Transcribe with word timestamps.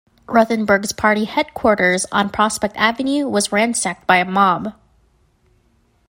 Ruthenberg's 0.27 0.93
party 0.93 1.25
headquarters 1.25 2.07
on 2.11 2.31
Prospect 2.31 2.75
Avenue 2.75 3.27
was 3.27 3.51
ransacked 3.51 4.07
by 4.07 4.17
a 4.17 4.25
mob. 4.25 4.73